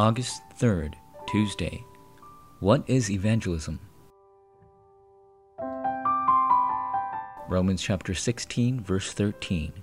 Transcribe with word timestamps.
August 0.00 0.40
3rd, 0.58 0.94
Tuesday. 1.28 1.84
What 2.60 2.82
is 2.86 3.10
evangelism? 3.10 3.78
Romans 7.50 7.82
chapter 7.82 8.14
16, 8.14 8.80
verse 8.80 9.12
13. 9.12 9.74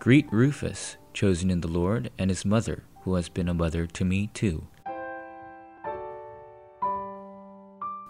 Greet 0.00 0.30
Rufus, 0.30 0.98
chosen 1.14 1.50
in 1.50 1.62
the 1.62 1.66
Lord, 1.66 2.10
and 2.18 2.28
his 2.28 2.44
mother, 2.44 2.84
who 3.04 3.14
has 3.14 3.30
been 3.30 3.48
a 3.48 3.54
mother 3.54 3.86
to 3.86 4.04
me 4.04 4.28
too. 4.34 4.66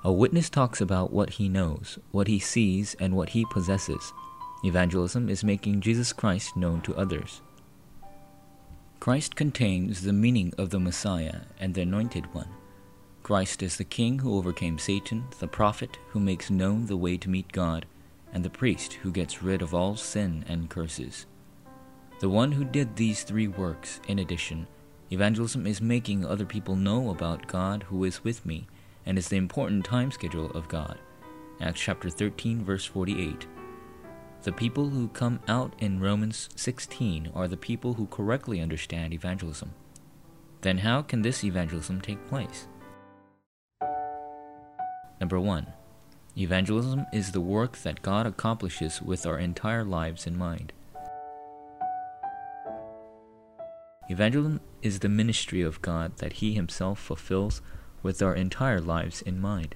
A 0.03 0.13
witness 0.13 0.51
talks 0.51 0.81
about 0.81 1.13
what 1.13 1.31
he 1.31 1.49
knows, 1.49 2.01
what 2.11 2.27
he 2.27 2.41
sees, 2.41 2.97
and 2.99 3.15
what 3.15 3.29
he 3.29 3.47
possesses. 3.53 4.13
Evangelism 4.65 5.29
is 5.29 5.45
making 5.45 5.83
Jesus 5.83 6.13
Christ 6.13 6.57
known 6.57 6.81
to 6.81 6.97
others. 6.97 7.43
Christ 9.01 9.37
contains 9.37 10.03
the 10.03 10.13
meaning 10.13 10.53
of 10.59 10.71
the 10.71 10.81
Messiah 10.81 11.43
and 11.61 11.73
the 11.73 11.83
Anointed 11.83 12.35
One. 12.35 12.49
Christ 13.23 13.63
is 13.63 13.77
the 13.77 13.85
King 13.85 14.19
who 14.19 14.37
overcame 14.37 14.77
Satan, 14.77 15.25
the 15.39 15.47
prophet 15.47 15.99
who 16.09 16.19
makes 16.19 16.51
known 16.51 16.87
the 16.87 16.97
way 16.97 17.17
to 17.19 17.31
meet 17.31 17.53
God, 17.53 17.87
and 18.33 18.45
the 18.45 18.51
priest 18.51 18.95
who 18.95 19.13
gets 19.13 19.41
rid 19.41 19.63
of 19.63 19.73
all 19.73 19.95
sin 19.95 20.45
and 20.49 20.69
curses. 20.69 21.27
The 22.19 22.29
one 22.29 22.51
who 22.51 22.65
did 22.65 22.97
these 22.97 23.23
three 23.23 23.47
works, 23.47 24.01
in 24.09 24.19
addition, 24.19 24.67
evangelism 25.13 25.65
is 25.67 25.81
making 25.81 26.27
other 26.27 26.45
people 26.45 26.75
know 26.75 27.11
about 27.11 27.47
God 27.47 27.85
who 27.85 28.03
is 28.03 28.25
with 28.25 28.45
me 28.45 28.67
and 29.07 29.17
is 29.17 29.29
the 29.29 29.37
important 29.37 29.85
time 29.85 30.11
schedule 30.11 30.51
of 30.51 30.67
God. 30.67 30.99
Acts 31.61 31.81
chapter 31.81 32.11
13 32.11 32.65
verse 32.65 32.85
48. 32.85 33.47
The 34.43 34.53
people 34.53 34.91
who 34.91 35.09
come 35.09 35.41
out 35.49 35.75
in 35.79 35.99
Romans 35.99 36.49
16 36.55 37.33
are 37.35 37.49
the 37.49 37.57
people 37.57 37.95
who 37.95 38.07
correctly 38.07 38.61
understand 38.61 39.13
evangelism. 39.13 39.75
Then 40.61 40.79
how 40.79 41.03
can 41.03 41.23
this 41.23 41.43
evangelism 41.43 42.01
take 42.01 42.25
place? 42.29 42.69
Number 45.21 45.41
1. 45.41 45.67
Evangelism 46.37 47.05
is 47.13 47.33
the 47.33 47.41
work 47.41 47.79
that 47.79 48.01
God 48.01 48.27
accomplishes 48.27 49.03
with 49.03 49.27
our 49.27 49.41
entire 49.41 49.83
lives 49.83 50.25
in 50.25 50.39
mind. 50.39 50.73
Evangelism 54.09 54.61
is 54.83 55.01
the 55.01 55.09
ministry 55.09 55.63
of 55.63 55.83
God 55.83 56.17
that 56.19 56.35
He 56.35 56.55
Himself 56.55 57.01
fulfills 57.01 57.61
with 58.05 58.23
our 58.23 58.37
entire 58.37 58.81
lives 58.81 59.21
in 59.21 59.41
mind. 59.41 59.75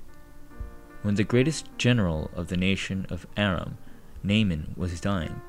When 1.03 1.17
the 1.17 1.25
greatest 1.25 1.67
general 1.79 2.31
of 2.37 2.47
the 2.47 2.57
nation 2.57 3.07
of 3.11 3.27
Aram, 3.37 3.77
Naaman, 4.23 4.75
was 4.77 5.01
dying, 5.01 5.41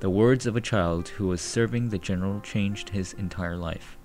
the 0.00 0.10
words 0.10 0.46
of 0.46 0.56
a 0.56 0.60
child 0.60 1.08
who 1.08 1.26
was 1.26 1.40
serving 1.40 1.88
the 1.88 1.98
general 1.98 2.40
changed 2.40 2.90
his 2.90 3.14
entire 3.14 3.56
life. 3.56 3.96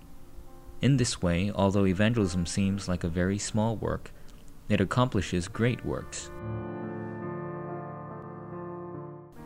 In 0.81 0.97
this 0.97 1.21
way, 1.21 1.51
although 1.53 1.85
evangelism 1.85 2.45
seems 2.45 2.87
like 2.87 3.03
a 3.03 3.09
very 3.09 3.37
small 3.37 3.75
work, 3.75 4.11
it 4.69 4.81
accomplishes 4.81 5.47
great 5.47 5.85
works. 5.85 6.31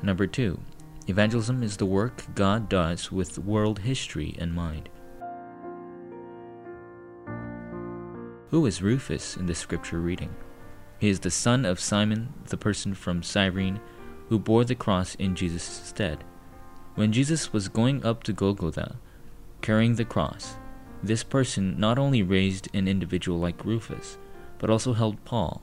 Number 0.01 0.27
two, 0.27 0.59
evangelism 1.07 1.63
is 1.63 1.77
the 1.77 1.85
work 1.85 2.23
God 2.35 2.69
does 2.69 3.11
with 3.11 3.39
world 3.39 3.79
history 3.79 4.35
in 4.37 4.51
mind. 4.51 4.89
Who 8.51 8.65
is 8.65 8.81
Rufus 8.81 9.35
in 9.35 9.47
the 9.47 9.55
scripture 9.55 9.99
reading? 9.99 10.33
He 10.99 11.09
is 11.09 11.19
the 11.19 11.29
son 11.29 11.65
of 11.65 11.79
Simon, 11.79 12.33
the 12.47 12.57
person 12.57 12.93
from 12.93 13.21
Cyrene, 13.21 13.81
who 14.29 14.39
bore 14.39 14.65
the 14.65 14.75
cross 14.75 15.15
in 15.15 15.35
Jesus' 15.35 15.63
stead. 15.63 16.23
When 16.95 17.11
Jesus 17.11 17.53
was 17.53 17.67
going 17.67 18.05
up 18.05 18.23
to 18.23 18.33
Golgotha, 18.33 18.97
carrying 19.61 19.95
the 19.95 20.05
cross, 20.05 20.55
this 21.03 21.23
person 21.23 21.79
not 21.79 21.99
only 21.99 22.23
raised 22.23 22.69
an 22.73 22.87
individual 22.87 23.39
like 23.39 23.63
Rufus, 23.63 24.17
but 24.57 24.69
also 24.69 24.93
held 24.93 25.23
Paul. 25.25 25.61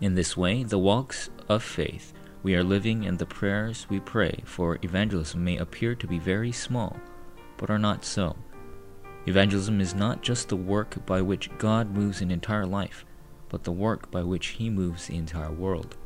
In 0.00 0.14
this 0.14 0.36
way, 0.36 0.62
the 0.62 0.78
walks 0.78 1.30
of 1.48 1.62
faith 1.62 2.12
we 2.42 2.54
are 2.54 2.62
living 2.62 3.06
and 3.06 3.18
the 3.18 3.24
prayers 3.24 3.86
we 3.88 4.00
pray 4.00 4.42
for 4.44 4.78
evangelism 4.82 5.42
may 5.42 5.56
appear 5.56 5.94
to 5.94 6.06
be 6.06 6.18
very 6.18 6.52
small, 6.52 6.96
but 7.56 7.70
are 7.70 7.78
not 7.78 8.04
so. 8.04 8.36
Evangelism 9.26 9.80
is 9.80 9.94
not 9.94 10.22
just 10.22 10.50
the 10.50 10.56
work 10.56 11.06
by 11.06 11.22
which 11.22 11.50
God 11.56 11.90
moves 11.90 12.20
an 12.20 12.30
entire 12.30 12.66
life, 12.66 13.06
but 13.48 13.64
the 13.64 13.72
work 13.72 14.10
by 14.10 14.22
which 14.22 14.48
He 14.48 14.68
moves 14.68 15.06
the 15.06 15.16
entire 15.16 15.50
world. 15.50 15.96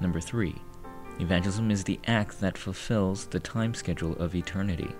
Number 0.00 0.20
three, 0.20 0.56
evangelism 1.20 1.70
is 1.70 1.84
the 1.84 2.00
act 2.06 2.40
that 2.40 2.58
fulfills 2.58 3.26
the 3.26 3.40
time 3.40 3.74
schedule 3.74 4.14
of 4.16 4.34
eternity. 4.34 4.90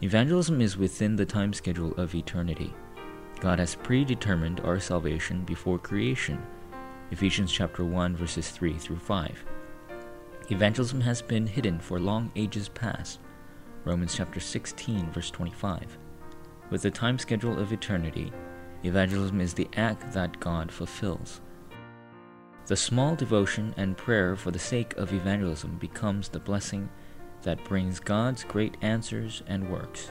Evangelism 0.00 0.60
is 0.60 0.76
within 0.76 1.16
the 1.16 1.26
time 1.26 1.52
schedule 1.52 1.92
of 1.94 2.14
eternity. 2.14 2.72
God 3.40 3.58
has 3.58 3.74
predetermined 3.74 4.60
our 4.60 4.80
salvation 4.80 5.44
before 5.44 5.78
creation. 5.78 6.40
Ephesians 7.10 7.52
chapter 7.52 7.84
1 7.84 8.16
verses 8.16 8.50
3 8.50 8.74
through 8.74 8.98
5. 8.98 9.44
Evangelism 10.50 11.00
has 11.00 11.20
been 11.20 11.46
hidden 11.46 11.78
for 11.78 12.00
long 12.00 12.32
ages 12.36 12.68
past. 12.68 13.20
Romans 13.84 14.14
chapter 14.14 14.40
16 14.40 15.10
verse 15.10 15.30
25. 15.30 15.98
With 16.70 16.82
the 16.82 16.90
time 16.90 17.18
schedule 17.18 17.58
of 17.58 17.72
eternity, 17.72 18.32
evangelism 18.84 19.40
is 19.40 19.54
the 19.54 19.68
act 19.76 20.12
that 20.12 20.40
God 20.40 20.70
fulfills. 20.70 21.40
The 22.66 22.76
small 22.76 23.16
devotion 23.16 23.74
and 23.76 23.96
prayer 23.96 24.36
for 24.36 24.50
the 24.50 24.58
sake 24.58 24.96
of 24.96 25.12
evangelism 25.12 25.78
becomes 25.78 26.28
the 26.28 26.38
blessing 26.38 26.88
that 27.42 27.64
brings 27.64 27.98
God's 27.98 28.44
great 28.44 28.76
answers 28.82 29.42
and 29.46 29.70
works. 29.70 30.10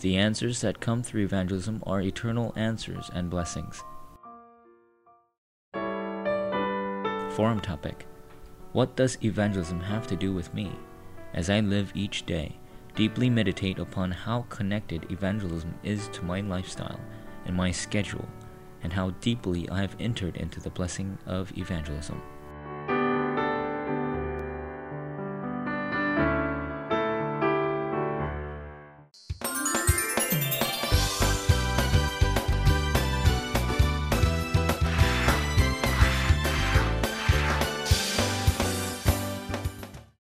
The 0.00 0.16
answers 0.16 0.60
that 0.60 0.80
come 0.80 1.02
through 1.02 1.22
evangelism 1.22 1.82
are 1.86 2.02
eternal 2.02 2.52
answers 2.56 3.10
and 3.14 3.30
blessings. 3.30 3.82
Forum 7.34 7.60
topic 7.60 8.06
what 8.72 8.96
does 8.96 9.18
evangelism 9.22 9.78
have 9.80 10.06
to 10.08 10.16
do 10.16 10.32
with 10.32 10.52
me? 10.52 10.72
As 11.32 11.48
I 11.48 11.60
live 11.60 11.92
each 11.94 12.26
day, 12.26 12.56
deeply 12.96 13.30
meditate 13.30 13.78
upon 13.78 14.10
how 14.10 14.46
connected 14.48 15.10
evangelism 15.12 15.74
is 15.84 16.08
to 16.08 16.24
my 16.24 16.40
lifestyle 16.40 16.98
and 17.46 17.56
my 17.56 17.70
schedule, 17.70 18.28
and 18.82 18.92
how 18.92 19.10
deeply 19.20 19.68
I 19.68 19.80
have 19.80 19.96
entered 19.98 20.36
into 20.36 20.60
the 20.60 20.70
blessing 20.70 21.18
of 21.26 21.56
evangelism. 21.56 22.20